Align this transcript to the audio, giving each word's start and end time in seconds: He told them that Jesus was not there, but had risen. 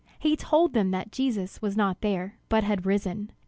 He 0.17 0.35
told 0.35 0.73
them 0.73 0.89
that 0.89 1.11
Jesus 1.11 1.61
was 1.61 1.77
not 1.77 2.01
there, 2.01 2.39
but 2.49 2.63
had 2.63 2.87
risen. 2.87 3.31